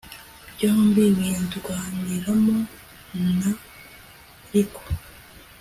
[0.53, 2.57] byombi bindwaniramo
[3.37, 3.39] n
[4.49, 4.81] ariko